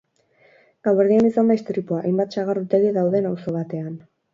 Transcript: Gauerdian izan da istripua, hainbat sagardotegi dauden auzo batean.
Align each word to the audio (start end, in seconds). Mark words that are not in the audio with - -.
Gauerdian 0.87 1.29
izan 1.29 1.53
da 1.53 1.59
istripua, 1.61 2.03
hainbat 2.09 2.41
sagardotegi 2.41 2.99
dauden 3.01 3.33
auzo 3.37 3.61
batean. 3.63 3.99